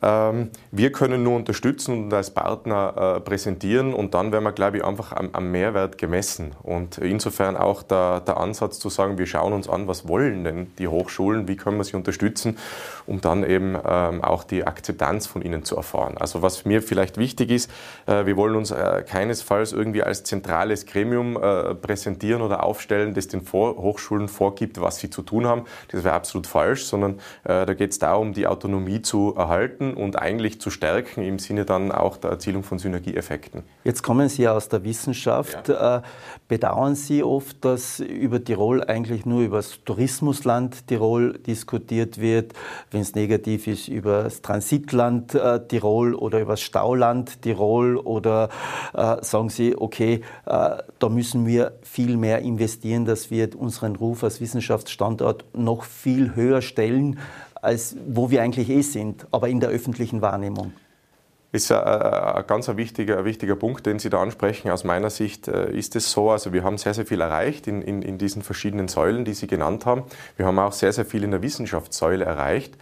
[0.01, 4.77] Ähm, wir können nur unterstützen und als Partner äh, präsentieren und dann werden wir, glaube
[4.77, 6.53] ich, einfach am, am Mehrwert gemessen.
[6.63, 10.71] Und insofern auch der, der, Ansatz zu sagen, wir schauen uns an, was wollen denn
[10.79, 12.57] die Hochschulen, wie können wir sie unterstützen,
[13.05, 16.15] um dann eben ähm, auch die Akzeptanz von ihnen zu erfahren.
[16.17, 17.69] Also was mir vielleicht wichtig ist,
[18.07, 21.37] äh, wir wollen uns äh, keinesfalls irgendwie als zentrales Gremium
[21.81, 25.65] präsentieren oder aufstellen, das den Hochschulen vorgibt, was sie zu tun haben.
[25.89, 30.59] Das wäre absolut falsch, sondern da geht es darum, die Autonomie zu erhalten und eigentlich
[30.61, 33.63] zu stärken im Sinne dann auch der Erzielung von Synergieeffekten.
[33.83, 35.69] Jetzt kommen Sie aus der Wissenschaft.
[35.69, 35.97] Ja.
[35.97, 36.01] Äh,
[36.47, 42.53] bedauern Sie oft, dass über Tirol eigentlich nur über das Tourismusland Tirol diskutiert wird,
[42.91, 48.49] wenn es negativ ist, über das Transitland äh, Tirol oder über das Stauland Tirol oder
[48.93, 54.41] äh, sagen Sie, okay, da müssen wir viel mehr investieren, dass wir unseren Ruf als
[54.41, 57.19] Wissenschaftsstandort noch viel höher stellen,
[57.61, 60.73] als wo wir eigentlich eh sind, aber in der öffentlichen Wahrnehmung
[61.51, 64.71] ist ein, ein ganz ein wichtiger, ein wichtiger Punkt, den Sie da ansprechen.
[64.71, 67.81] Aus meiner Sicht äh, ist es so, also wir haben sehr, sehr viel erreicht in,
[67.81, 70.03] in, in diesen verschiedenen Säulen, die Sie genannt haben.
[70.37, 72.75] Wir haben auch sehr, sehr viel in der Wissenschaftssäule erreicht.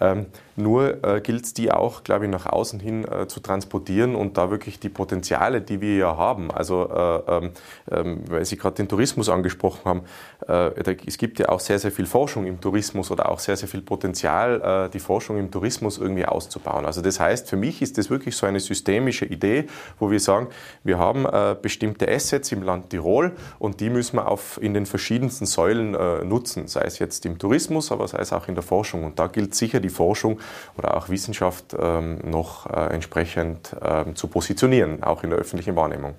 [0.00, 0.26] Ähm,
[0.56, 4.38] nur äh, gilt es, die auch, glaube ich, nach außen hin äh, zu transportieren und
[4.38, 7.50] da wirklich die Potenziale, die wir ja haben, also äh, ähm,
[7.90, 10.00] ähm weil Sie gerade den Tourismus angesprochen haben,
[10.42, 13.56] äh, da, es gibt ja auch sehr, sehr viel Forschung im Tourismus oder auch sehr,
[13.56, 16.86] sehr viel Potenzial, äh, die Forschung im Tourismus irgendwie auszubauen.
[16.86, 19.66] Also das heißt, für mich ist das wirklich so eine systemische Idee,
[19.98, 20.48] wo wir sagen,
[20.84, 24.86] wir haben äh, bestimmte Assets im Land Tirol und die müssen wir auf, in den
[24.86, 25.92] verschiedensten Säulen
[26.28, 29.04] nutzen, sei es jetzt im Tourismus, aber sei es auch in der Forschung.
[29.04, 30.40] Und da gilt sicher die Forschung
[30.76, 36.14] oder auch Wissenschaft ähm, noch äh, entsprechend ähm, zu positionieren, auch in der öffentlichen Wahrnehmung.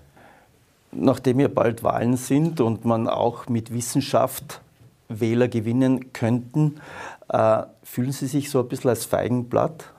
[0.92, 4.62] Nachdem ja bald Wahlen sind und man auch mit Wissenschaft
[5.10, 6.82] Wähler gewinnen könnten,
[7.30, 9.92] äh, fühlen Sie sich so ein bisschen als Feigenblatt?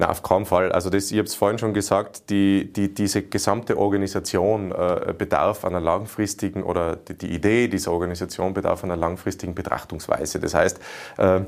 [0.00, 0.72] Na, auf keinen Fall.
[0.72, 5.62] Also das, ich habe es vorhin schon gesagt, die, die, diese gesamte Organisation äh, bedarf
[5.66, 10.40] einer langfristigen oder die, die, Idee dieser Organisation bedarf einer langfristigen Betrachtungsweise.
[10.40, 10.80] Das heißt,
[11.18, 11.40] äh,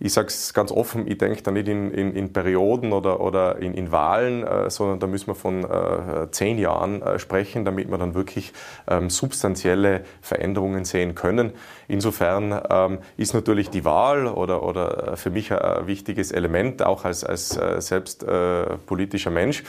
[0.00, 3.58] ich sage es ganz offen, ich denke da nicht in, in, in, Perioden oder, oder
[3.58, 7.90] in, in Wahlen, äh, sondern da müssen wir von äh, zehn Jahren äh, sprechen, damit
[7.90, 8.52] wir dann wirklich
[8.88, 11.52] ähm, substanzielle Veränderungen sehen können.
[11.86, 17.22] Insofern ähm, ist natürlich die Wahl oder, oder für mich ein wichtiges Element, auch als,
[17.22, 19.64] als äh, selbst äh, politischer Mensch.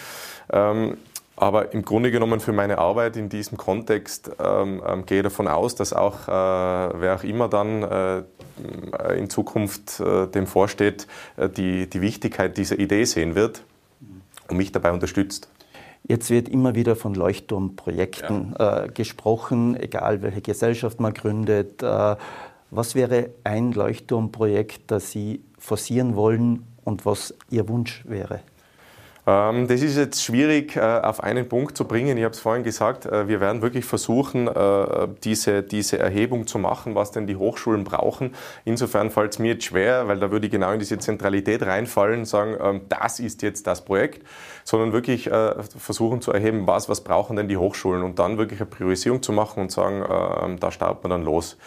[0.54, 0.98] Ähm,
[1.42, 5.48] aber im Grunde genommen für meine Arbeit in diesem Kontext ähm, ähm, gehe ich davon
[5.48, 6.32] aus, dass auch, äh,
[7.02, 8.24] wer auch immer dann äh,
[9.18, 13.64] in Zukunft äh, dem vorsteht, äh, die, die Wichtigkeit dieser Idee sehen wird
[14.50, 15.50] und mich dabei unterstützt.
[16.04, 18.84] Jetzt wird immer wieder von Leuchtturmprojekten ja.
[18.84, 21.82] äh, gesprochen, egal welche Gesellschaft man gründet.
[21.82, 22.18] Äh,
[22.70, 28.42] was wäre ein Leuchtturmprojekt, das Sie forcieren wollen und was Ihr Wunsch wäre?
[29.28, 32.18] Ähm, das ist jetzt schwierig äh, auf einen Punkt zu bringen.
[32.18, 36.58] Ich habe es vorhin gesagt, äh, wir werden wirklich versuchen, äh, diese, diese Erhebung zu
[36.58, 38.34] machen, was denn die Hochschulen brauchen.
[38.66, 42.26] Insofern fällt es mir jetzt schwer, weil da würde ich genau in diese Zentralität reinfallen,
[42.26, 44.26] sagen, ähm, das ist jetzt das Projekt,
[44.64, 45.30] sondern wirklich
[45.78, 49.32] versuchen zu erheben, was, was brauchen denn die Hochschulen und dann wirklich eine Priorisierung zu
[49.32, 51.58] machen und sagen, ähm, da starten wir dann los.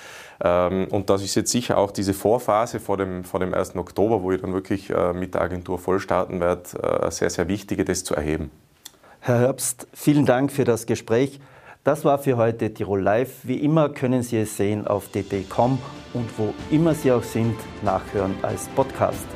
[0.45, 3.77] Ähm, und das ist jetzt sicher auch diese Vorphase vor dem, vor dem 1.
[3.77, 7.49] Oktober, wo ich dann wirklich äh, mit der Agentur voll starten werde, äh, sehr, sehr
[7.49, 8.51] wichtige, das zu erheben.
[9.21, 11.41] Herr Herbst, vielen Dank für das Gespräch.
[11.83, 13.31] Das war für heute Tirol Live.
[13.43, 15.79] Wie immer können Sie es sehen auf dt.com
[16.13, 19.27] und wo immer Sie auch sind, nachhören als Podcast.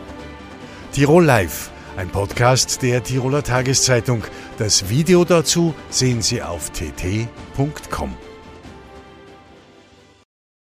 [0.93, 4.25] Tirol Live, ein Podcast der Tiroler Tageszeitung.
[4.59, 8.28] Das Video dazu sehen Sie auf tt.com.